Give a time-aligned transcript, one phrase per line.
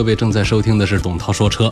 [0.00, 1.70] 各位正在收听的是董涛说车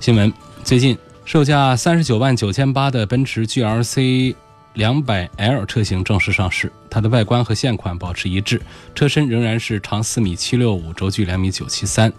[0.00, 0.32] 新闻。
[0.64, 4.34] 最近，售价三十九万九千八的奔驰 GLC
[4.72, 8.60] 两百 L 车型正式上市，它的外观和现款保持一致，
[8.92, 12.12] 车身仍然是长四米七六五，轴距两米九七三。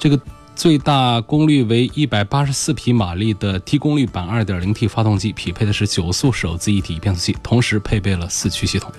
[0.00, 0.20] 这个
[0.56, 8.92] 最大功率为一百八十四匹马力的低功率版二点零 T 发动机，匹配的是九速手自一体变速器，同时配备了四驱系统。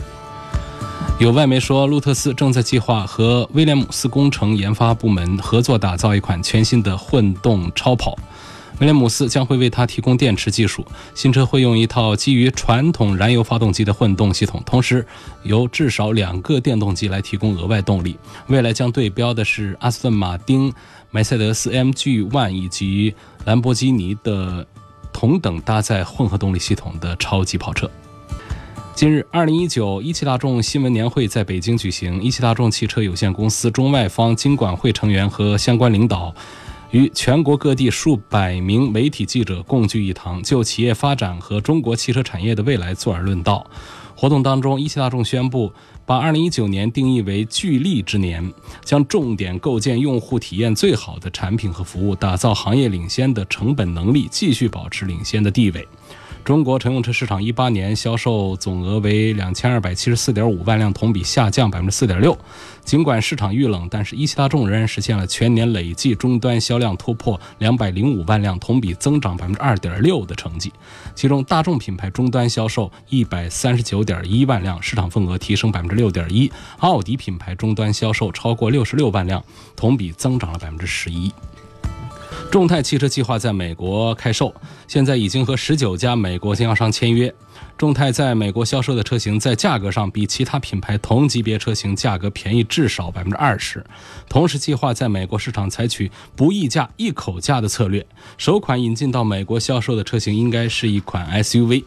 [1.24, 8.14] 有外媒说，路特斯正在计划和威廉姆斯工程研发部门合作打造一款全新的混动超跑。
[8.82, 10.86] 威廉姆斯将会为它提供电池技术。
[11.16, 15.08] 新车会用一套基于传统燃油发动机的混动系统，同时
[15.44, 18.18] 由至少两个电动机来提供额外动力。
[18.48, 20.74] 未来将对标的是阿斯顿马丁、
[21.10, 24.68] 梅赛德斯 -MG ONE 以及兰博基尼的
[25.14, 27.90] 同等搭载混合动力系统的超级跑车。
[28.96, 32.22] 近日，二零一九一汽大众新闻年会在北京举行。
[32.22, 36.34] 一汽大众汽车有限公司中外方经管会成员和相关领导，
[36.92, 43.66] 与全国各地数百名媒体记者共聚一堂，就企业发展和中国汽车产业的未来坐而论道。
[44.16, 45.74] 活动当中，一汽大众宣布，
[46.06, 48.54] 把二零一九年定义为聚力之年，
[48.86, 55.88] 将重点构建用户体验最好的产品和服务，打造行业领先的成本能力，继续保持领先的地位。
[56.44, 62.38] 中国乘用车市场一八年销售总额为两千二百七十四点五万辆，同比下降百分之四点六。
[62.84, 70.70] 尽管市场遇冷，但是一汽大众仍然实现了全年累计终端销量突破两百零五万辆，同比增长百分之二点六的成绩。
[71.16, 79.42] 其中，大众品牌终端销售一百三十九点一万辆，市场份额提升百分之六点一；奥迪品牌终端销售超过六十六万辆，
[79.78, 81.32] 同比增长了百分之十一。
[82.52, 84.54] 众泰汽车计划在美国开售，
[84.88, 87.34] 现在已经和十九家美国经销商签约。
[87.78, 93.84] 众泰在美国销售的车型在价格上比其他品牌同级别车型价格便宜至少百分之二十，
[94.30, 98.06] 同时计划在美国市场采取不议价一口价的策略。
[98.38, 101.84] 首款引进到美国销售的车型应该是一款 SUV。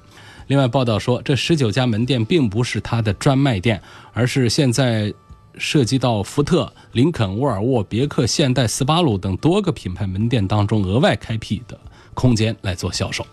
[0.48, 3.80] 另外，报道说这十九家门店并不是它的专卖店，
[4.12, 5.14] 而是现在。
[5.56, 11.78] 涉及到福特、林肯、沃尔沃、别克、现代、斯巴鲁等多个品牌门店当中额外开辟的
[12.14, 13.26] 空间来做销售。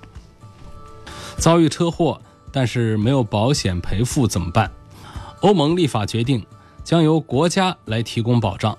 [1.38, 4.72] 遭遇车祸但是没有保险赔付怎么办？
[5.42, 6.46] 欧盟立法决定
[6.84, 8.78] 将由国家来提供保障。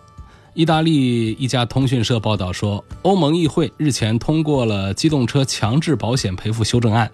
[0.54, 7.10] 意大利一家通讯社报道说，欧盟议会日前通过了机动车强制保险赔付修正案。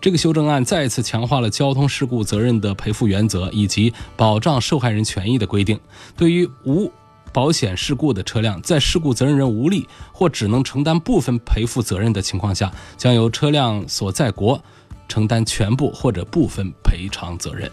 [0.00, 5.78] 这个修正案再次强化了交通事故责任的赔付原则以及保障受害人权益的规定。
[6.16, 6.90] 对于无
[7.32, 14.62] 保险事故的车辆，在事故责任人无力或只能承担部分赔付责任的情况下，将由车辆所在国
[15.06, 17.70] 承担全部或者部分赔偿责任。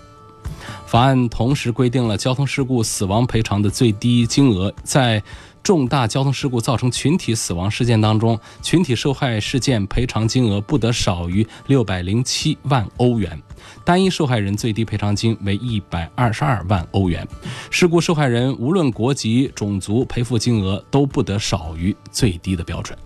[0.85, 5.23] 法案同时规定了交通事故死亡赔偿的最低金额在。
[5.67, 13.37] 重大交通事故造成群体死亡事件当中，群体受害事件赔偿金额不得少于六百零七万欧元，
[13.83, 17.27] 单一受害人最低赔偿金为一百二十二万欧元。
[17.69, 22.97] 事故受害人无论国籍、种族，赔付金额都不得少于最低的标准。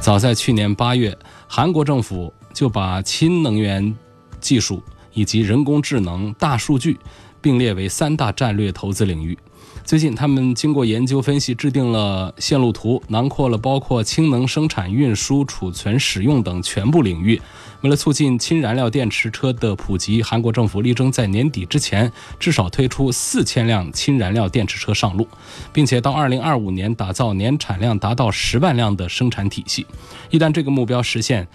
[0.00, 3.92] 早在去年八月，韩国政府就把氢能源
[4.38, 4.80] 技术
[5.12, 6.96] 以及人工智能、大数据
[7.40, 9.36] 并列为三大战略投资领域。
[9.88, 17.40] 最近，他们经过研究分析，制定了线路图，囊括了包括氢能生产、运输、储存、使用等全部领域。
[17.80, 25.26] 为了促进氢燃料电池车的普及，韩国政府力争在年底之前至少推出四千辆氢燃料电池车上路，
[25.72, 29.86] 并且到二零二五年打造年产量达到十万辆的生产体系。
[30.28, 31.48] 一旦这个目标实现，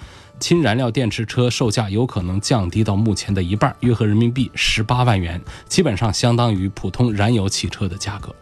[0.44, 8.36] 氢燃料电池车售价有可能降低到目前的一半，约合人民币十八万元，基本上相当于普通燃油汽车的价格。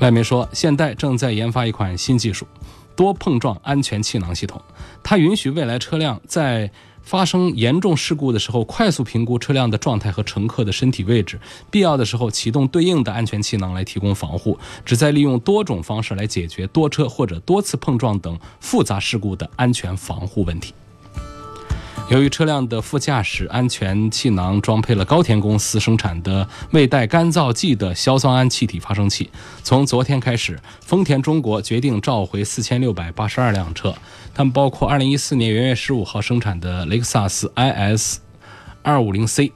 [0.00, 2.46] 外媒说，现代正在研发一款新技术——
[2.94, 4.60] 多碰撞安全气囊系统，
[5.02, 6.70] 它允许未来车辆在。
[7.02, 20.72] 发生严重事故的时候，快速评估车辆的状态和乘客的身体位置，必要的时候启动对应的安全气囊来提供防护，旨在利用多种方式来解决多车或者多次碰撞等复杂事故的安全防护问题。
[22.10, 29.30] 由于车辆的副驾驶安全气囊装配了高田公司生产的未带干燥剂的硝酸铵气体发生器，
[29.62, 33.94] 从昨天开始，丰田中国决定召回四千六百八十二辆车，
[34.34, 38.18] 它们包括二零一四年元月十五号生产的雷克萨斯 IS
[38.82, 39.52] 二五零 C，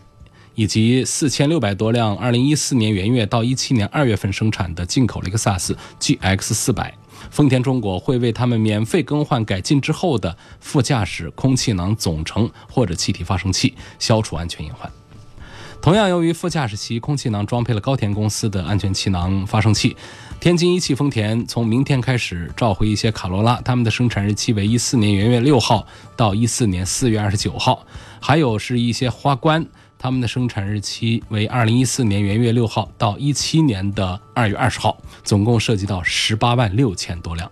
[0.54, 6.94] 以及四千六百多辆二零一四年元月到一七年二月份生产的进口雷克萨斯 GX 四百。
[7.34, 14.88] 丰田中国会为他们免费更换改进之后的副驾驶空气囊总成或者气体发生器，消除安全隐患。
[15.82, 19.96] 同样，由于副驾驶席空气囊装配了高田公司的安全气囊发生器，
[20.38, 25.84] 天津一汽丰田从明天开始召回一些卡罗拉，他们的生产日期为一四年元月六号
[26.16, 27.84] 到一四年四月二十九号，
[28.20, 29.66] 还有是一些花冠。
[30.04, 37.50] 他们的生产日期为二零一四年元月六号到一七年的二月二十号，总共涉及到十八万六千多辆。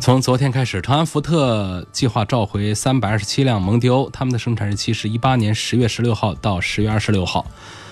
[0.00, 7.46] 从昨天开始，长安福特计划召回三百二十七辆蒙迪欧，他们的生产日期是一八年十月十六号到十月二十六号。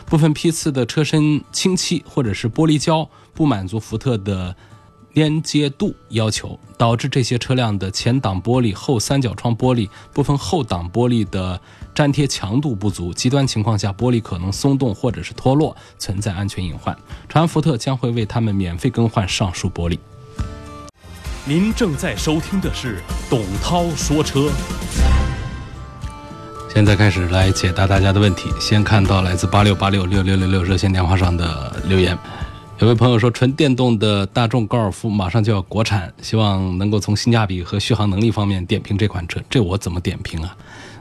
[0.07, 4.57] 部分批次的车身清漆或者是玻璃胶不满足福特的。
[5.15, 11.61] 连接度要求导致这些车辆的前挡玻璃、后三角窗玻璃、部分后挡玻璃的
[11.95, 16.97] 粘贴强度不足，极端情况下玻璃可能松动或者是脱落，存在安全隐患。
[17.29, 19.99] 长安福特将会为他们免费更换上述玻璃。
[21.45, 24.51] 您正在收听的是董涛说车，
[26.73, 28.49] 现在开始来解答大家的问题。
[28.61, 32.17] 先看到来自八六八六六六六六热线电话上的留言。
[32.83, 39.41] 有位朋友说，纯电动的大众高尔夫马上就要国产，希望能够从性价比和续航能力方面点评这款车。
[39.49, 40.57] 这我怎么点评啊？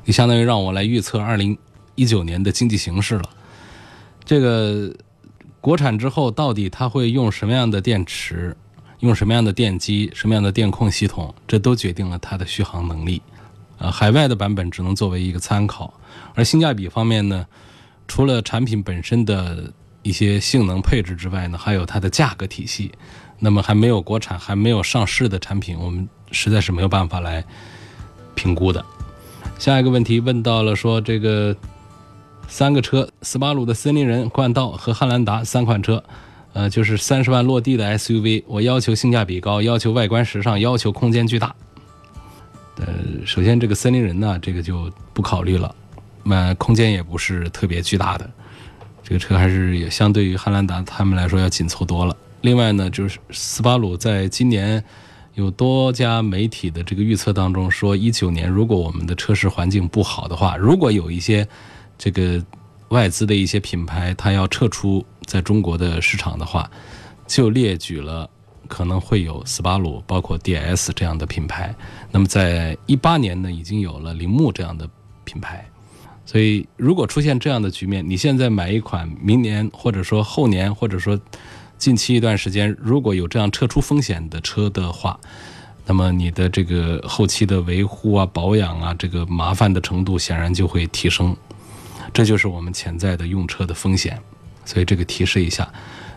[0.06, 1.58] 你相当于让我来预测二零
[1.96, 3.24] 一九年的经济形势了。
[4.24, 4.94] 这个
[5.60, 8.56] 国产之后，到底它会用什么样的电池，
[9.00, 13.20] 用什么样的电机，什么样的电控系统，这都决定了它的续航能力。
[13.80, 15.92] 呃，海外的版本只能作为一个参考，
[16.36, 17.48] 而性价比方面呢，
[18.08, 19.74] 除了产品本身的。
[20.04, 22.92] 一些性能配置之外呢，还有它的价格体系。
[23.44, 27.44] 那么还没有国产、还没有上市的产品，我们实在是没有办法来
[28.36, 28.86] 评估的。
[29.58, 31.56] 下一个问题问到了，说这个
[32.48, 36.04] 三个车，斯巴鲁的森林人、冠道和汉兰达三款车，
[36.54, 41.56] 呃，就是三十万落地的 SUV，我要求性价比高，要求外观时尚，要求空间巨大。
[42.78, 42.86] 呃，
[43.26, 45.74] 首先这个森林人呢，这个就不考虑了，
[46.24, 48.30] 那空间也不是特别巨大的。
[49.12, 52.16] 这个车还是也相对于汉兰达他们来说要紧凑多了。
[52.40, 54.82] 另外呢，就是斯巴鲁在今年
[55.34, 61.46] 有多家媒体的这个预测当中说，一九年如果我们的车市环境不好的话，如果有一些
[61.98, 62.42] 这个
[62.88, 66.72] 外资的一些品牌它要撤出在中国的市场的话，
[67.28, 68.30] 就列举了
[68.70, 71.76] 可能会有斯巴鲁，包括 DS 这样的品牌。
[72.12, 74.90] 那么在一八年呢，已经有了铃木这样的
[75.26, 75.66] 品牌。
[76.32, 81.20] 所以，如果出现这样的局面，你现在买一款明年或者说后年或者说
[81.78, 85.20] 近期一段时间，如果有这样撤出风险的车的话，
[85.86, 91.36] 那么你的这个后期的维护啊、保养啊，这个麻烦的程度显然就会提升。
[92.14, 94.18] 这就是我们潜在的用车的风险。
[94.64, 95.70] 所以这个提示一下。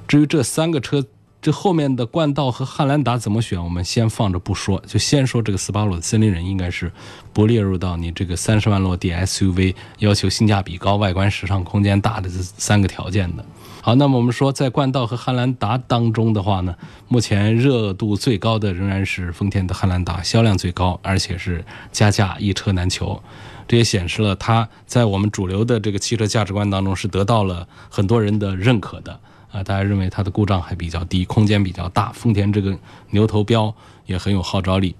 [0.06, 1.04] 至于这三个车。
[1.44, 3.62] 这后面的冠道和汉兰达怎么选？
[3.62, 6.90] 我们先放着不说，就先说这个斯巴鲁的森林人应该是
[7.34, 13.44] 不列入到你这个三十万落地 SUV 要求性价比高、外观时尚、空间大的这三个条件的。
[13.82, 16.74] 好，那么我们说在冠道和汉兰达当中的话呢，
[17.08, 23.22] 目前热度最高的仍然是丰田的汉兰达，销量最高，而且是加价一车难求。
[23.68, 29.20] 这也显示了它在我们主流的这个汽车价值观当中是得到了很多人的认可的。
[29.54, 32.10] 啊，大家认为它的故障还比较低，空间比较大。
[32.10, 32.76] 丰田这个
[33.10, 33.72] 牛头标
[34.04, 34.96] 也很有号召力。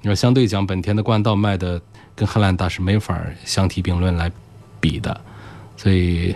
[0.00, 1.78] 你要相对讲，本田的冠道卖的
[2.16, 4.32] 跟汉兰达是没法相提并论来
[4.80, 5.20] 比的。
[5.76, 6.34] 所以，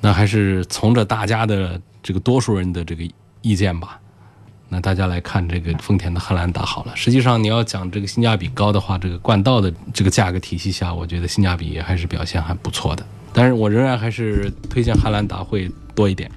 [0.00, 3.02] 那还是从着大家的这个多数人的这个
[3.42, 3.98] 意见吧。
[4.68, 6.94] 那大家来看这个丰田的汉兰达好了。
[6.94, 13.04] 实际上，你要讲这个性价比高的话，这个冠道的这个价格体系下，我觉得性价比也还是表现还不错的。
[13.32, 16.30] 但是我仍然还是推荐汉兰达会多一点。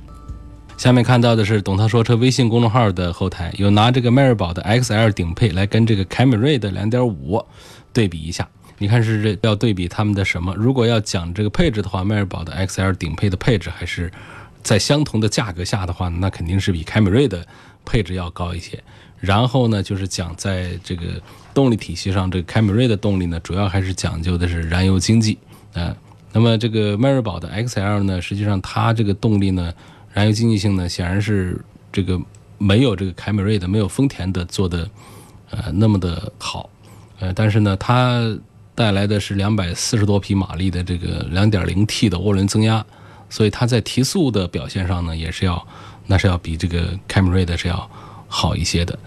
[0.78, 7.44] 下面看到的是董涛说车微信公众号的后台，有拿这个迈锐宝的 XL 顶配来跟这个凯美瑞的2.5
[7.92, 8.48] 对比一下。
[8.78, 10.54] 你看是这要对比他们的什么？
[10.56, 14.12] 如果要讲这个配置的话，迈锐宝的 XL 顶配的配置还是
[14.62, 17.44] 在相同的价格下的话，那肯定是比凯美瑞的
[17.84, 18.82] 配置要高一些。
[19.20, 21.20] 然后呢，就是讲在这个
[21.56, 25.40] 动力体系上，这个凯美瑞的动力呢，主要还是讲究的是燃油经济
[25.74, 25.98] 啊。
[26.32, 29.74] 那么这个迈锐宝的 XL 呢，实际上它这个动力呢。
[30.18, 32.20] 燃油经济性呢，显然是这个
[32.58, 34.90] 没有这个凯美瑞的、没有丰田的做的
[35.52, 36.68] 呃那么的好，
[37.20, 38.36] 呃，但是呢，它
[38.74, 42.84] 带来的是两百四十多匹马力的这个两点零 T 的涡轮增压，
[43.30, 45.68] 所以它在提速的表现上呢，也是要
[46.08, 47.88] 那是要比这个凯美瑞的是要
[48.28, 48.98] 好一些的。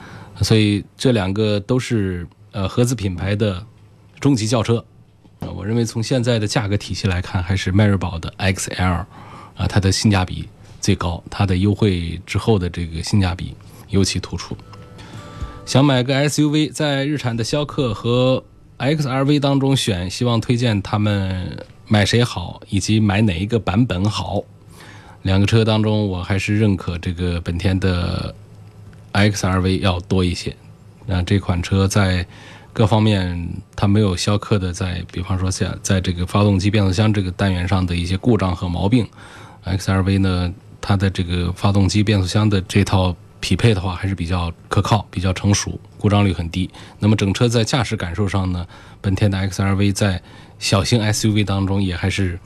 [0.42, 3.66] 所以这两个都是呃合资品牌的
[4.20, 4.84] 中级轿车。
[5.40, 10.48] 我认为从现在的价格体系来看，还是迈锐宝的 XL 啊，它的性价比
[10.80, 13.54] 最高，它的优惠之后的这个性价比
[13.88, 14.56] 尤其突出。
[15.66, 18.42] 想买个 SUV，在日产的逍客和
[18.78, 24.42] XRV 当中选，希望推荐他们买谁好，以及买哪一个版本好。
[25.22, 28.34] 两个车当中，我还是认可这个本田的
[29.12, 30.56] XRV 要多一些。
[31.06, 32.26] 那这款车在
[32.72, 39.06] 各方面，它没有逍客的在，比方说像在这个发动机、变速箱这个单元上的一些故障和毛病。
[39.66, 43.14] XRV 呢，它的这个发动机、变速箱的这套。
[43.42, 46.68] 匹配的话还是比较可靠、比较成熟，故障率很低。
[46.98, 48.66] 那么整车在驾驶感受上呢，
[49.00, 50.20] 本田的 XRV 在
[50.58, 52.38] 小型 SUV 当中也还是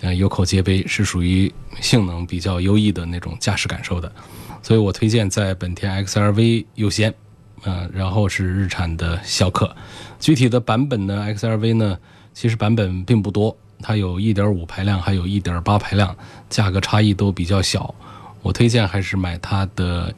[0.00, 1.52] 呃有口皆碑，是属于
[1.82, 4.10] 性能比较优异的那种驾驶感受的。
[4.62, 7.12] 所以我推荐在本田 XRV 优先，
[7.64, 9.76] 嗯，然后是日产的逍客。
[10.18, 11.98] 具体的版本呢，XRV 呢
[12.32, 16.16] 其实版本并不多，它有1.5排量，还有一.点八排量，
[16.48, 17.94] 价格差异都比较小。
[18.42, 20.14] 我推荐还是买它的。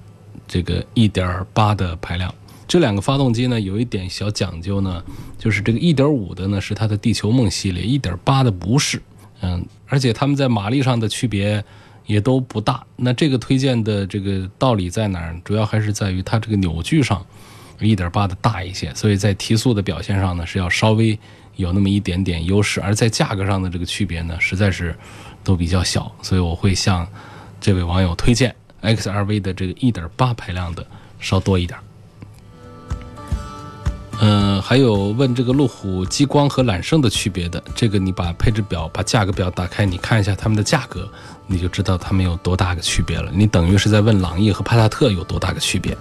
[0.53, 2.35] 这个一点八的排量，
[2.67, 5.01] 这两个发动机呢有一点小讲究呢，
[5.39, 9.01] 就是这个一点五的呢是它的地球梦系列，一点八的不是，
[9.43, 11.63] 嗯，而且它们在马力上的区别
[12.05, 12.85] 也都不大。
[12.97, 15.41] 那这个推荐的这个道理在哪儿？
[15.45, 17.25] 主要还是在于它这个扭矩上，
[17.79, 21.17] 一点八的大一些，所以在提速的表现上呢是要稍微
[21.61, 24.97] 有那么一点点优势，而在价格上的这个区别呢实在是
[25.45, 27.07] 都比较小，所以我会向
[27.61, 28.55] 这位网友推荐。
[28.83, 30.85] XRV 的这个1.8排量的
[31.19, 31.79] 稍多一点
[34.23, 41.07] 嗯，还有问这个路虎激光和揽胜的区别的，这个你把配置表、把价格表打开，你看一下它们的价格，
[41.47, 43.31] 你就知道它们有多大个区别了。
[43.35, 45.97] 你等于是在问朗逸和帕萨特有多大个区别。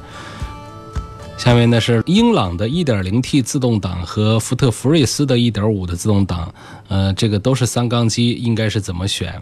[1.40, 6.54] 下面呢是英朗的 1.0T 自动挡和福特福睿斯的1.5的自动挡，
[6.90, 9.42] 呃，这个都是三缸机，应该是怎么选？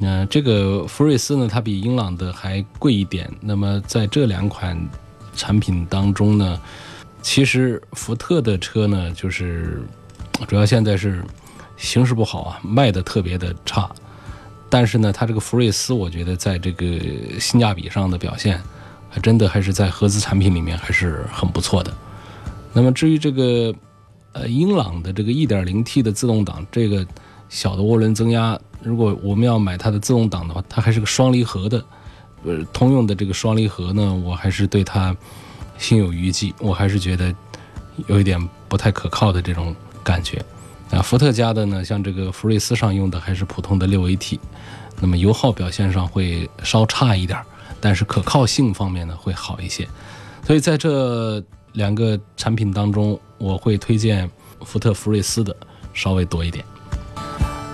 [0.00, 3.30] 嗯，这个福睿斯呢，它比英朗的还贵一点。
[3.42, 4.76] 那么在这两款
[5.36, 6.58] 产品当中呢，
[7.20, 9.82] 其实福特的车呢，就是
[10.48, 11.22] 主要现在是
[11.76, 13.88] 形势不好啊，卖的特别的差。
[14.70, 18.60] 但是呢，它这个福睿斯，我觉得在这个性价比上的表现，
[19.14, 21.94] 还真的还是在合资产品里面还是很不错的。
[22.72, 23.72] 那么至于这个
[24.32, 27.06] 呃英朗的这个 1.0T 的自动挡，这个
[27.48, 28.58] 小的涡轮增压。
[28.82, 31.84] 如果我们要买它的自动挡的话，它还是个双离合的，
[32.42, 35.16] 呃，通用的这个双离合呢，我还是对它
[35.78, 37.32] 心有余悸，我还是觉得
[38.08, 38.36] 有一点
[38.68, 40.44] 不太可靠的这种感觉。
[40.90, 44.38] 啊，福特家的呢，像这个福睿斯上用的还是普通的六 AT，
[45.00, 47.46] 那么油耗表现上会稍差一点儿，
[47.84, 49.86] 但是可靠性方面呢会好一些。
[50.42, 54.30] 所以在这两个产品当中，我会推荐
[54.64, 55.54] 福特福睿斯的
[55.92, 56.64] 稍微多一点。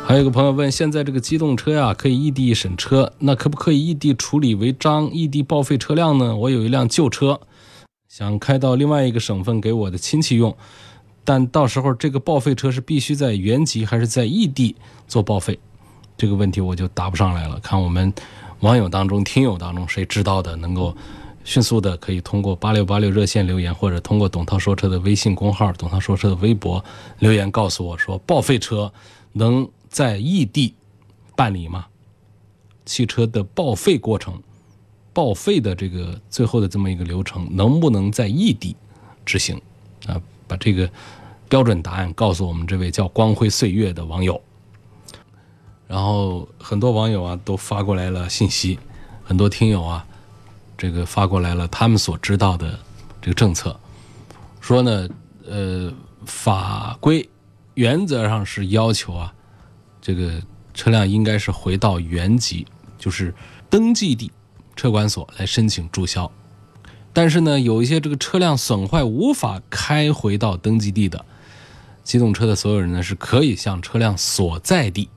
[0.04, 6.34] 还有一个朋友问：现在这个机动车呀，可以异地审车，那可不可以异地处理违章、异地报废车辆呢？
[6.34, 7.40] 我有一辆旧车，
[8.08, 10.56] 想开到另外一个省份给我的亲戚用，
[11.22, 14.74] 但到时候这个报废车是必须在原籍还是在异地
[15.06, 15.56] 做报废？
[16.16, 17.60] 这个问题我就答不上来了。
[17.60, 18.12] 看我们
[18.60, 20.96] 网友当中、听友当中谁知道的，能够
[21.44, 26.84] 迅速的可以通过八六八六热线留言，或者通过董涛说车的微信公号、董涛说车的微博
[27.18, 28.92] 留言告诉我说，报废车
[29.32, 29.68] 能。
[29.90, 30.72] 在异地
[31.34, 31.84] 办理吗？
[32.86, 34.40] 汽车的报废过程、
[35.12, 38.76] 报废的这个最后的这么一个流程，能不能在异地
[39.24, 39.60] 执行？
[40.06, 40.14] 啊，
[40.46, 40.88] 把这个
[41.48, 44.40] 标准答案告诉我们这位叫“光辉岁月”的网友。
[45.90, 48.78] 然后很多网友啊都发过来了信息，
[49.24, 50.06] 很多听友啊
[50.78, 52.78] 这个发过来了他们所知道的
[53.20, 53.76] 这个政策，
[54.60, 55.08] 说呢，
[55.44, 55.92] 呃，
[56.24, 57.28] 法规
[57.74, 59.34] 原则上是要求啊。
[60.00, 60.40] 这个
[60.72, 62.64] 车辆应该是回到原籍，
[62.96, 63.34] 就是
[63.68, 64.30] 登记地
[64.76, 66.30] 车管所来申请注销。
[67.12, 71.24] 但是呢，有一些这个车辆损坏无法开回到登记地的
[72.04, 75.08] 机动车的所有人呢，是可以向车辆所在地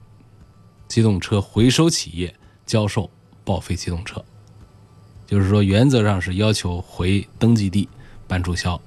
[0.93, 2.31] 机动车回收企业
[2.67, 3.09] 交售
[3.43, 4.23] 报废机动车。
[5.25, 7.89] 就是说，原则上是要求回登记地
[8.27, 8.79] 办注销，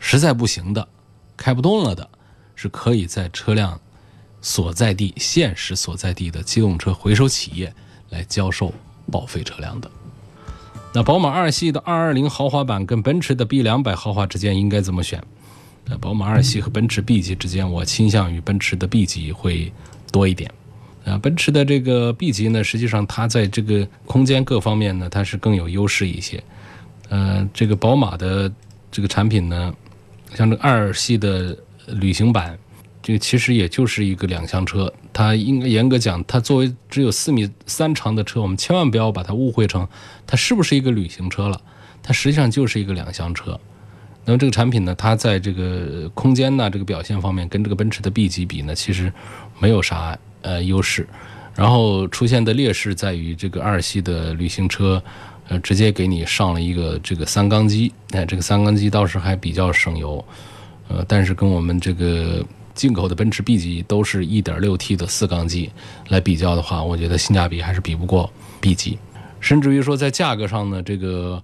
[0.00, 0.88] 实在不行的，
[1.36, 2.10] 开不动了的，
[2.56, 3.80] 是可以在车辆。
[4.40, 7.72] 所在地现实所在地的机动车回收企业
[8.10, 8.74] 来交售
[9.08, 9.88] 报废车辆的。
[10.92, 15.22] 那宝马二系的220豪华版跟奔驰的 B 两百豪华之间应该怎么选？
[15.84, 19.72] 呃，宝马二系和奔驰 B 级之间，我倾向于奔驰的 B 级会
[20.10, 20.52] 多一点。
[21.04, 26.42] 啊，奔驰的这个 B 级呢，实际上它在这个空间各方面呢，它是更有优势一些。
[27.10, 28.50] 呃，这个宝马的
[28.90, 29.74] 这个产品呢，
[30.34, 31.54] 像这个二系的
[31.88, 32.58] 旅行版，
[33.02, 34.90] 这个其实也就是一个两厢车。
[35.12, 39.86] 它应该严格讲，它作为只有四米三长的车，我们千万不要把它误会成
[40.26, 41.60] 它是不是一个旅行车了。
[42.02, 43.60] 它实际上就是一个两厢车。
[44.24, 49.12] 那么这个产品呢，它在这个空间呢，这个表现方面，跟这个奔驰的 B 级比呢，其实
[49.58, 50.18] 没有啥。
[50.44, 51.08] 呃，优势，
[51.54, 55.02] 然后出现的劣势在于这个二系的旅行车，
[55.48, 60.22] 呃，直接给你上了一个这个三缸机，哎，这个三缸机倒是还比较省油，
[60.88, 65.72] 呃，但是跟我们这个进口的奔驰 B 级都是一点六 T 的四缸机
[66.08, 68.98] 来比较的话，我觉得性价比还是比不过 B 级，
[69.40, 71.42] 甚至于说在价格上呢，这个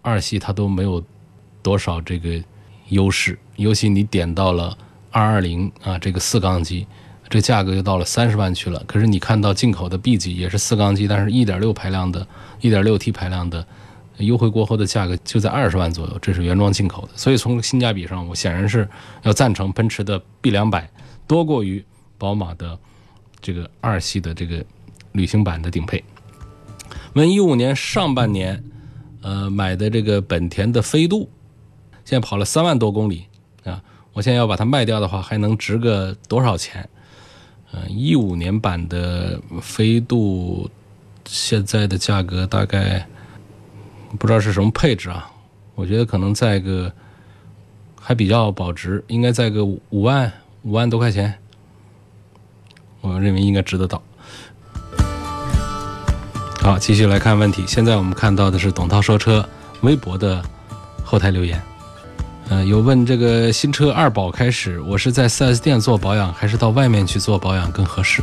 [0.00, 1.04] 二系它都没有
[1.62, 2.42] 多少这个
[2.88, 4.74] 优势，尤其你点到了
[5.10, 6.86] 二二零啊，这个四缸机。
[7.28, 8.82] 这价格就到了三十万去了。
[8.86, 12.26] 可是你看到进口的 B 级也是四缸机，但是一点六排量的，
[12.60, 13.66] 一点六 T 排量的，
[14.16, 16.18] 优惠过后的价格就在二十万左右。
[16.22, 18.88] 这是原装进口的，所以从性价比上，我显然是
[19.22, 20.90] 要赞成奔驰的 B 两百
[21.26, 21.84] 多过于
[22.16, 22.78] 宝马的
[23.40, 24.64] 这个二系的这个
[25.12, 26.02] 旅行版的顶配。
[27.12, 28.64] 问一五年上半年，
[29.22, 31.28] 呃，买的这个本田的飞度，
[32.04, 33.26] 现在跑了三万多公里
[33.64, 33.82] 啊，
[34.12, 36.88] 我现在要把它卖掉的话，还能值个多少钱？
[37.88, 40.70] 一五年版的飞度，
[41.26, 43.06] 现在的价格大概
[44.18, 45.30] 不知道是什么配置啊？
[45.74, 46.92] 我觉得可能在个
[48.00, 50.32] 还比较保值，应该在个五万
[50.62, 51.38] 五万多块钱，
[53.00, 54.02] 我认为应该值得到。
[56.60, 57.64] 好，继续来看问题。
[57.66, 59.48] 现在我们看到的是董涛说车
[59.82, 60.42] 微博的
[61.04, 61.62] 后台留言。
[62.50, 68.22] 呃，有问这个新车二保开始，我是在 4S 店做保养，还是到外面去做保养更合适？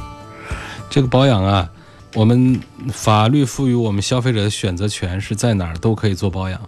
[0.90, 1.70] 这个保养啊，
[2.16, 2.60] 我们
[2.92, 6.60] 法律赋予我们消费者的选择权，是在哪儿都可以做保养。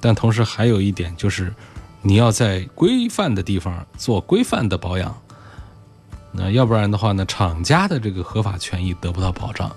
[0.00, 1.54] 但同时还有一点就是，
[2.02, 5.16] 你要在规范的地方做规范的保养。
[6.32, 9.70] 那要不然的话呢，厂家的这个合法权益得不到保障。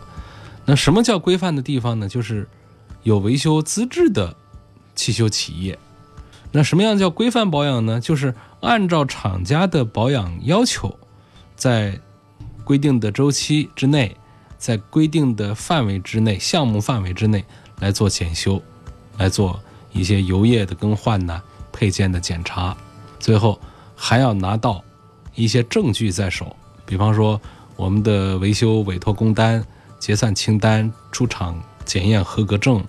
[0.65, 2.09] 那什么叫规范的地方呢？
[2.09, 2.47] 就是
[3.03, 4.35] 有维修资质的
[4.95, 5.77] 汽修企业。
[6.51, 7.99] 那什么样叫规范保养呢？
[7.99, 10.99] 就是按照厂家的保养要求，
[11.55, 11.99] 在
[12.63, 14.15] 规定的周期之内，
[14.57, 17.45] 在规定的范围之内、项目范围之内
[17.79, 18.61] 来做检修，
[19.17, 19.59] 来做
[19.93, 22.75] 一些油液的更换呐、配件的检查，
[23.17, 23.59] 最后
[23.95, 24.83] 还要拿到
[25.35, 27.39] 一些证据在手，比方说
[27.77, 29.65] 我们的维修委托工单、
[29.99, 32.83] 结算清单、出厂检验合格证，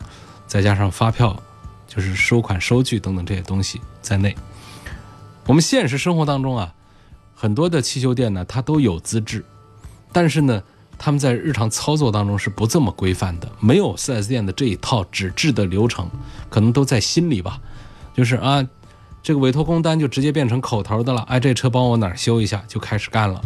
[0.47, 1.41] 再加上发票。
[1.95, 4.35] 就是收款收据等等这些东西在内。
[5.47, 6.73] 我们现实生活当中啊，
[7.35, 9.45] 很多的汽修店呢，它都有资质，
[10.11, 10.63] 但是呢，
[10.97, 16.09] 他们在日常操作当中是不这么规范的，没有 4S 店的这一套纸质的流程，
[16.49, 17.61] 可能都在心里吧。
[18.15, 18.67] 就是啊，
[19.23, 23.39] 这个委托工单就直接变成口头的了，哎，这车帮我哪儿修一下就开始干了。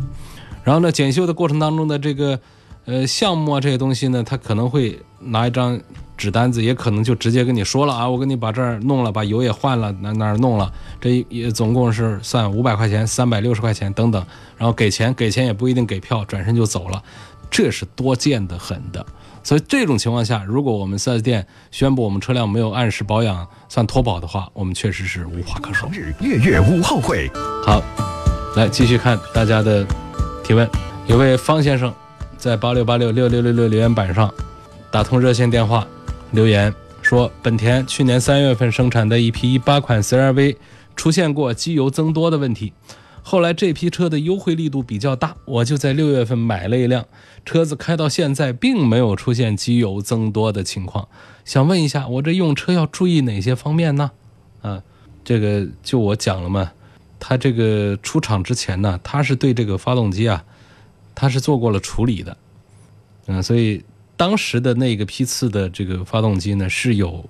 [0.63, 2.39] 然后呢，检修的过程当中的这个
[2.85, 5.81] 呃项目啊这些东西呢，他可能会拿一张。
[6.17, 14.25] 纸单子也可能就直接跟你说了啊，我给你把这儿弄了，把油也换了，哪哪儿弄了，这也总共是算五百块钱，三百六十块钱等等，
[14.57, 17.03] 然后给钱，给钱也不一定给票，转身就走了，
[17.51, 19.05] 这是多见的很的。
[19.43, 25.89] 所以这种情况下，如果我们 4S 店宣布我们车辆没有按时保养算脱保的话，我们确实是无话可说。
[25.93, 27.31] 日月月无后悔，
[27.65, 27.81] 好，
[28.57, 29.87] 来继续看大家的
[30.43, 30.69] 提问。
[31.07, 31.95] 有位方先生
[32.37, 34.33] 在八六八六六六六六留言板上
[34.91, 35.87] 打通热线电话。
[36.33, 40.57] 留言说，本田去年三月份生产的一批一八款 CR-V
[40.97, 42.73] 出现过机油增多的问题，
[43.23, 47.07] 后来这批车的优惠力度比较大，我就在六月份买了一辆
[47.45, 51.07] 车子，开到现在并没有出现机油增多的情况。
[51.45, 54.11] 想问一下，我这用车要注意哪些方面呢？
[54.63, 54.83] 啊，
[55.25, 56.73] 这个就我讲了嘛，
[57.21, 60.45] 他这个出厂之前呢，他是对这个发动机啊，
[61.15, 62.37] 他是做过了处理的，
[63.29, 63.83] 嗯，所以。
[64.17, 67.29] 当时的那个批次的这个发动机呢，是有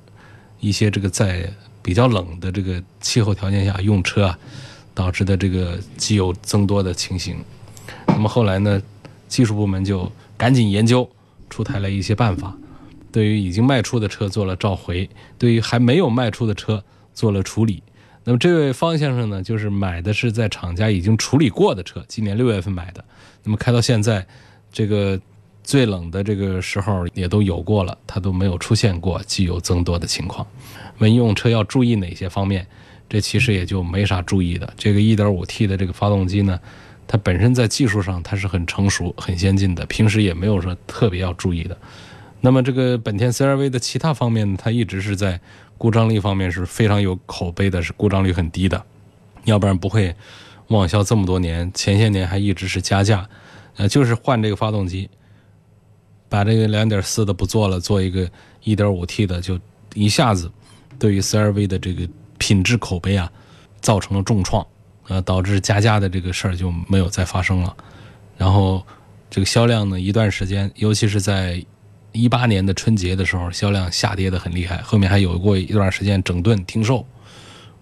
[0.61, 4.39] 一些这个在比较冷的这个气候条件下用车啊，
[4.95, 7.37] 导致的这个机油增多的情形。
[8.07, 8.81] 那么后来呢，
[9.27, 11.09] 技术部门就赶紧研究，
[11.51, 12.57] 出台了一些办法，
[13.11, 17.83] 对于已经卖出的车做了召回，对于还没有卖出的车做了处理。
[18.23, 23.05] 那么这位方先生呢，就是买的是在厂家已经处理过的车，今年六月份买的，
[23.43, 24.25] 那么开到现在，
[24.73, 25.21] 这个。
[25.67, 30.47] 最冷的这个时候也都有过了，它都没有出现过机油增多的情况。
[30.99, 32.65] 问用车要注意哪些方面？
[33.09, 34.73] 这其实也就没啥注意的。
[34.77, 36.59] 这个 1.5T 的这个发动机呢，
[37.09, 41.77] 它本身在技术上它是很成熟、很先进的，平时也没有说特别要注意的。
[42.41, 45.41] 那么这个本田 CR-V 的其他方面，它一直是在
[45.77, 48.81] 故障率方面是非常有口碑的，是故障率很低的，
[49.45, 50.15] 要不然不会
[50.69, 53.29] 网销这么多年，前些年还一直是加价，
[53.77, 55.09] 呃，就是换这个发动机，
[56.29, 58.29] 把这个2.4的不做了，做一个
[58.65, 59.59] 1.5T 的，就
[59.95, 60.51] 一下子
[60.99, 62.09] 对于 CR-V 的这个
[62.39, 63.31] 品质口碑啊，
[63.81, 64.67] 造成了重创，
[65.09, 67.77] 呃，导致加价的这个事儿就没有再发生了，
[68.37, 68.85] 然后
[69.31, 71.65] 这个销量呢，一段时间，尤其是在
[72.13, 77.07] 一八年的春节的时候，销量下跌的很厉害，后面还有过一段时间整顿停售，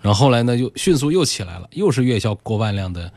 [0.00, 3.10] 然后后来呢，又迅速又起来了，又是月销过万辆的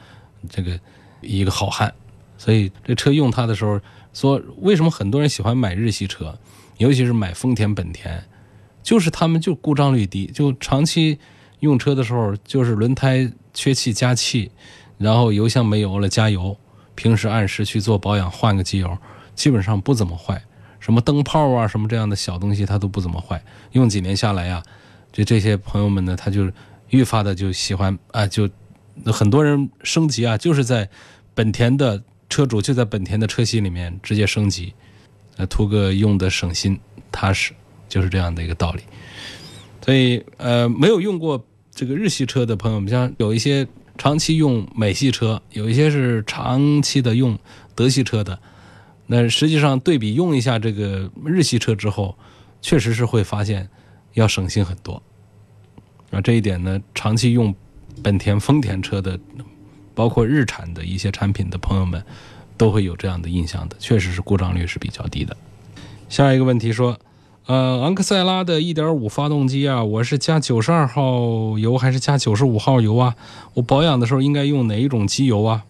[0.50, 0.80] 这个
[1.22, 1.94] 一个好汉。
[2.38, 3.80] 所以这车用它的时候，
[4.17, 6.39] 说为什么很多人喜欢买日系车，
[6.77, 8.23] 尤其是买丰田、本田，
[8.82, 11.19] 就是他们就故障率低，就长期
[11.60, 14.49] 用车的时候，就是轮胎缺气加气，
[14.97, 16.58] 然后油箱没油了加油，
[16.95, 18.97] 平时按时去做保养，换个机油，
[19.36, 20.41] 基本上不怎么坏。
[20.80, 23.43] 什么灯泡啊，什么这样的小东西，它都不怎么坏。
[23.73, 24.63] 用几年下来呀，
[25.12, 26.51] 就这些朋友们呢，他就
[26.89, 28.49] 愈发的就喜欢啊，就
[29.06, 30.89] 很多人升级啊，就是在
[31.36, 34.74] 本田的车主就在本田的车系里面直接升级，
[35.38, 36.80] 呃，图个用的省心
[37.12, 37.54] 踏实，
[37.88, 38.82] 就是这样的一个道理。
[39.82, 43.66] 所以呃，没有用过这个日系车的朋友们，像有一些
[43.98, 47.40] 长期用美系车，有一些是长期的用
[47.74, 48.38] 德系车的。
[49.06, 52.18] 那实际上对比用一下这个日系车之后，
[52.62, 53.70] 确实是会发现
[54.16, 55.02] 要省心很多。
[56.12, 57.56] 啊，这一点呢，长期用
[58.04, 59.18] 本田、丰田车的，
[59.97, 62.03] 包括日产的一些产品的朋友们，
[62.55, 63.75] 都会有这样的印象的。
[63.79, 65.36] 确实是故障率是比较低的。
[66.07, 66.99] 下一个问题说，
[67.47, 73.15] 呃，昂克赛拉的1.5发动机啊，我是加92号油还是加95号油啊？
[73.55, 75.63] 我保养的时候应该用哪一种机油啊？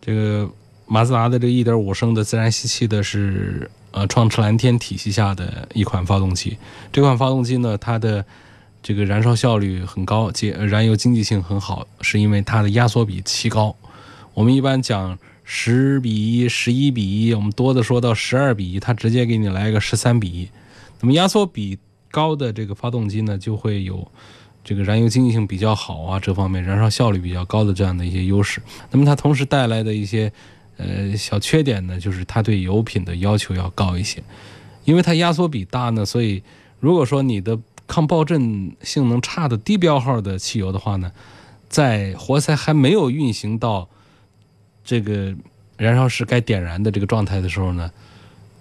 [0.00, 0.50] 这个。
[0.92, 6.58] 马自达的这一点五升的自然吸气的是呃创驰蓝天体系下的一款发动机。
[6.90, 8.24] 这款发动机呢，它的
[8.82, 13.76] 这个燃烧效率很高，节燃油经济性很好，是因为它的压缩比奇高。
[14.34, 20.48] 我们一般讲十比一、十一比一，我们多的说到十二比一，它直接给你来一个十三比一。
[21.00, 21.78] 那么压缩比
[22.10, 24.06] 高的这个发动机呢，就会有
[24.62, 28.62] 这个燃油经济性比较好啊，这方面燃烧效率比较高的这样的一些优势。
[28.90, 30.32] 那么它同时带来的一些
[30.76, 34.22] 呃，小缺点呢，就是它对油品的要求要高一些，
[34.84, 36.42] 因为它压缩比大呢，所以
[36.78, 37.58] 如果说你的
[37.90, 41.10] 抗爆震性能差的低标号的汽油的话呢，
[41.68, 43.88] 在活塞还没有运行到
[44.84, 45.34] 这个
[45.76, 47.90] 燃烧室该点燃的这个状态的时候呢，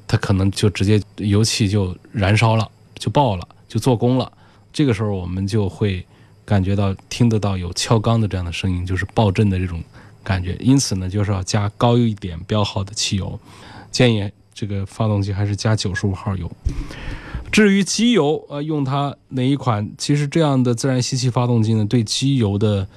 [0.08, 4.32] 它可能就直接油气就燃烧了，就爆了，就做功了。
[4.74, 6.04] 这个时候我们就会
[6.44, 9.84] 感觉到听得到有敲缸的这样的声音，就是爆震的这种。
[10.22, 13.40] 感觉，因此呢，就是要加高一点标号的汽油，
[13.90, 16.52] 建议这个发动机还是加九十五号油。
[17.52, 19.90] 至于机油，呃，用它哪一款？
[19.98, 22.88] 其实这样的自然吸气发动机呢，对机油的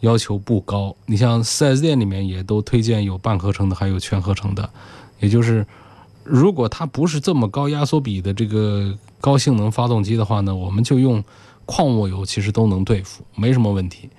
[0.00, 0.94] 要求不高。
[1.06, 4.68] 你像 4S 店里面也都推荐有半合成的，还有全合成的。
[5.20, 5.64] 也就是，
[6.24, 11.22] 如果它不是这么高压缩比的这个高性能发动机的话呢，我们就用
[11.64, 14.10] 矿物油，其实都能对付，没什么问题。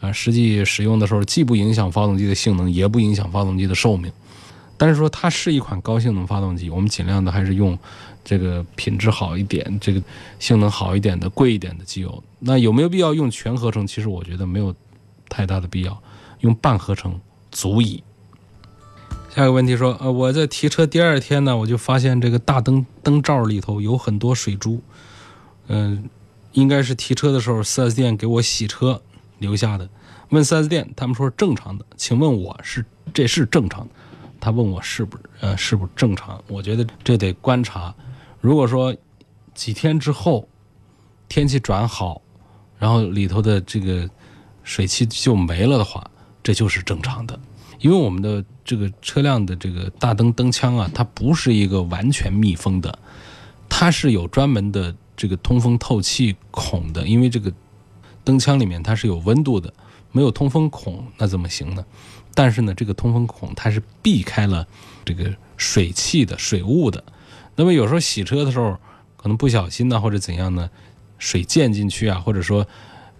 [0.00, 4.10] 啊，实际使用的时候既不影响发动机的性能，也不影响发动机的寿命。
[4.84, 7.78] 但是说它是一款高性能发动机，我们尽量的还是用
[8.22, 10.02] 这个品质好一点、这个
[10.38, 12.22] 性能好一点的、贵一点的机油。
[12.38, 13.86] 那有没有必要用全合成？
[13.86, 14.74] 其实我觉得没有
[15.30, 16.02] 太大的必要，
[16.40, 17.18] 用半合成
[17.50, 18.04] 足矣。
[19.34, 24.82] 下一个问题说，呃，我在提车第二天呢，我就发现这个大灯灯罩里头有很多水珠，
[25.68, 26.10] 嗯，
[26.52, 29.00] 应该是提车的时候 4S 店给我洗车。
[29.38, 29.88] 留下的，
[30.28, 31.84] 问 4S 店，他们说是正常的。
[31.96, 33.88] 请问我是这是正常的？
[34.44, 36.42] 他问我是不是呃是不是正常？
[36.48, 37.94] 我觉得这得观察。
[38.42, 38.94] 如果说
[39.54, 40.46] 几天之后
[41.28, 42.20] 天气转好，
[42.78, 44.08] 然后里头的这个
[44.62, 46.10] 水汽就没了的话，
[46.42, 47.40] 这就是正常的。
[47.78, 52.98] 因为我们的这个车辆的这个大灯灯腔啊，它不是一个完全密封的，
[53.68, 57.50] 它是有专门的这个通风透气孔的，因为这个。
[58.26, 59.70] 灯腔里面它是有温度的，
[60.14, 61.84] 没有通风孔那怎么行呢？
[62.34, 64.66] 但是呢，这个通风孔它是避开了
[65.04, 67.02] 这个水汽的水雾的。
[67.56, 68.78] 那么有时候洗车的时候
[69.16, 70.70] 可能不小心呢，或者怎样呢，
[71.18, 72.64] 水溅进去啊，或者说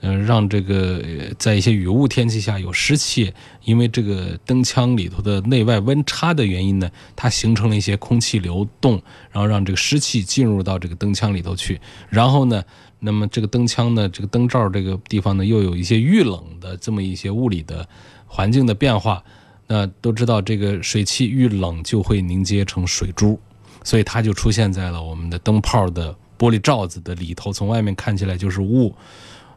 [0.01, 1.03] 呃，让这个
[1.39, 3.33] 在一些雨雾天气下有湿气，
[3.65, 9.03] 因为这个灯腔里头的内外温差的原因呢，它形成了一些空气流动，
[9.33, 11.81] 然后让这个湿气进入到这个灯腔里头去。
[12.09, 12.63] 然后呢，
[13.05, 17.87] 那么这个灯腔呢，这个灯罩这个地方呢，又有一些遇冷的这么一些物理的
[18.27, 19.23] 环境的变化。
[19.67, 23.39] 那都知道，这个水汽遇冷就会凝结成水珠，
[23.83, 28.95] 所以它就出现在了我们的灯泡的玻璃罩子的里头，从外面看起来就是雾。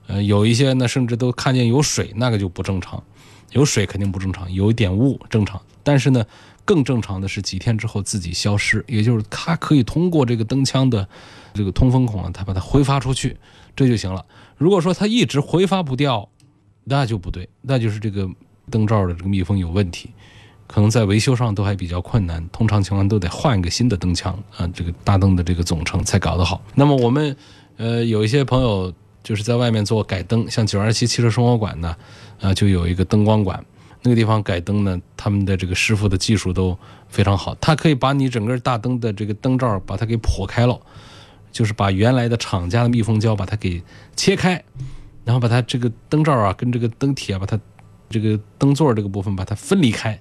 [0.08, 3.04] 呃，有一些呢，甚至都看见有水，那个就不正常。
[3.52, 5.62] 有水肯定不正常，有一点雾正常。
[5.84, 6.26] 但是呢，
[6.68, 11.08] 更正常的是几天之后自己消失，也就是它可以通过这个灯腔的
[11.54, 13.38] 这个通风孔啊，它把它挥发出去，
[13.74, 14.26] 这就行了。
[14.58, 16.28] 如果说它一直挥发不掉，
[16.84, 18.30] 那就不对，那就是这个
[18.70, 20.12] 灯罩的这个密封有问题，
[20.68, 22.46] 可能在维修上都还比较困难。
[22.50, 26.62] 通常情况都得换一个新的灯腔啊，这个大灯的这个总成才搞得好。
[26.76, 27.36] 那么我们
[27.78, 28.94] 呃有一些朋友。
[29.24, 31.94] 就是在外面做改灯，像九二七汽车生活馆呢，
[32.40, 33.62] 啊，就有一个灯光馆，
[34.08, 36.78] 那个地方改灯呢，他们的这个师傅的技术都
[37.10, 40.80] 非常好，他可以把你整个大灯的这个灯罩把它给破开了，
[41.52, 43.84] 就是把原来的厂家的密封胶把它给
[44.16, 44.64] 切开，
[45.26, 47.60] 然后把它这个灯罩啊跟这个灯体啊把它
[48.10, 50.18] 这个灯座这个部分把它分离开，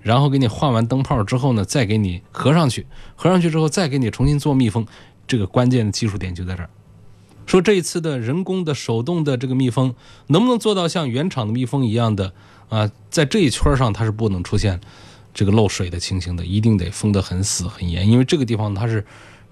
[0.00, 4.86] 然后给你换完灯泡之后呢，再给你合上去，合上去之后再给你重新做密封，
[5.26, 6.70] 这个关键的技术点就在这儿。
[7.46, 9.94] 说这一次的人工的手动的这个密封
[10.28, 12.32] 能不能做到像原厂的密封一样的
[12.68, 12.90] 啊？
[13.10, 14.80] 在这一圈上它是不能出现
[15.32, 19.04] 这个漏水的情形的，一定得封得很死很严，因为这个地方它是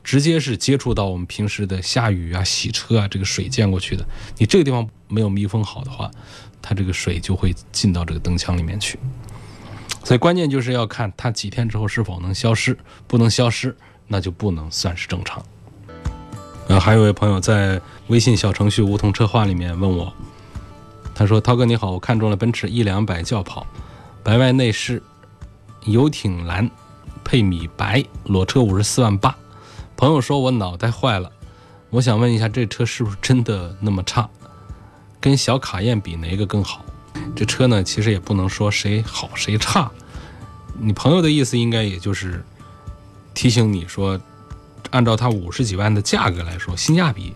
[0.03, 4.05] 直接是接触到我们平时的下雨啊、洗车啊这个水溅过去的。
[4.39, 6.11] 你这个地方没有密封好的话，
[6.61, 8.99] 它这个水就会进到这个灯腔里面去。
[10.03, 12.77] 所以关键就是要看它几天之后是否能消失，
[13.07, 13.77] 不能消失
[14.09, 15.45] 那就不能算是正常。
[16.69, 20.13] 呃，还有一位朋友在微信小程序梧桐车话里面问我，
[21.15, 23.67] 他说：“涛哥你好，我看中了奔驰 E 两百轿跑，
[24.23, 25.03] 白外内饰，
[25.85, 26.71] 游艇蓝，
[27.25, 29.37] 配米白，裸车五十四万八。
[29.97, 31.31] 朋友说我脑袋坏了，
[31.91, 34.29] 我想问一下，这车是不是真的那么差？
[35.21, 36.83] 跟小卡宴比哪个更好？
[37.37, 39.91] 这车呢，其实也不能说谁好谁差。
[40.79, 42.43] 你朋友的意思应该也就是
[43.35, 44.19] 提醒你说。”
[44.91, 47.35] 按照它五十几万的价格来说，性价比，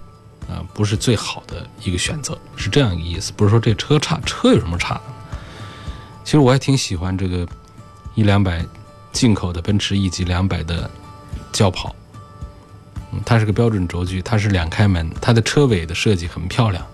[0.49, 3.33] 啊，不是最好的一个选择，是这样一个意思。
[3.37, 5.03] 不是说这车差，车有什么差的？
[6.25, 7.47] 其实我还挺喜欢这个
[8.15, 8.65] 一两百
[9.13, 10.91] 进口的奔驰 E 级两百的
[11.53, 11.95] 轿跑，
[13.13, 16.85] 嗯，它是个标准轴距，它是两开门，它的车尾的设计很漂亮。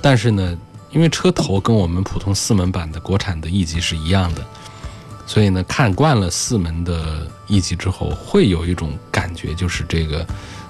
[0.00, 0.56] 但是呢，
[0.90, 4.46] 因为车头跟我们普通四门版的国产的 E 级是一样的。
[5.30, 10.26] 所以呢，看惯了四门的 E 级之后，会有一种感觉，就是这个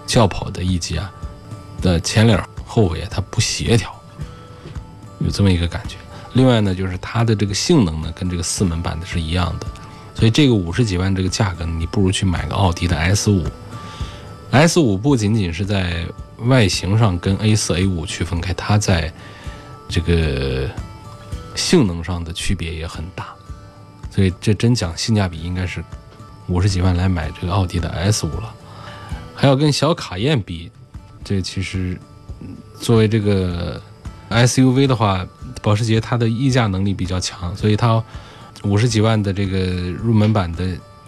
[0.07, 1.11] 轿跑的 E 级啊
[1.81, 3.90] 的前脸后尾它不协调，
[5.20, 5.96] 有这么一个感觉。
[6.35, 9.66] 另外呢，就是它的这个性能呢，跟这个四门版的是一样的。
[10.14, 13.46] 所以这个五十几万这个价格，你不如去买个奥迪的 S 五。
[14.51, 16.05] S 五不仅仅是在
[16.40, 19.11] 外形上跟 A 四、A 五区分开，它在
[19.88, 20.68] 这个
[21.55, 23.29] 性能上的区别也很大。
[24.11, 25.83] 所以这真讲性价比，应该是
[26.49, 28.53] 五十几万来买这个奥迪的 S 五了。
[29.37, 30.70] 还要跟小卡宴比，
[31.25, 31.96] 这其实
[32.81, 33.81] 作为这个
[34.29, 35.25] SUV 的话，
[35.62, 38.03] 保时捷它的溢价能力比较强，所以它
[38.64, 39.59] 五十几万的这个
[39.92, 40.66] 入门版的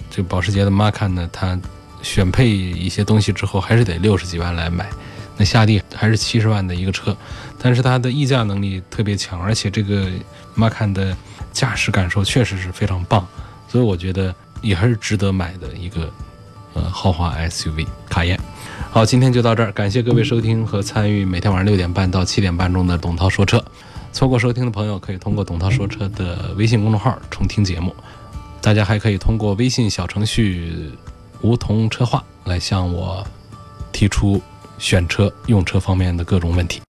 [0.08, 1.58] 这保时捷的 Macan 呢，它
[2.02, 4.88] 选配一些东西之后，还是得六十几万来买。
[5.36, 7.16] 那下地还是七十万的一个车，
[7.58, 10.08] 但是它的溢价能力特别强，而且这个
[10.56, 11.16] Macan 的。
[11.52, 13.26] 驾驶感受确实是非常棒，
[13.68, 16.10] 所以我觉得也还是值得买的一个
[16.74, 18.40] 呃豪华 SUV 卡宴。
[18.90, 23.62] 好，今天就到这儿，感谢各位收听和参与每天晚上六点半到七点半钟的董涛说车。
[24.12, 27.94] 错过收听的朋友可以通过董涛说车的微信公众号重听节目，
[28.60, 30.90] 大家还可以通过微信小程序
[31.42, 33.26] 梧桐车话来向我
[33.90, 34.40] 提出
[34.78, 36.80] 选车用车方面的各种问题。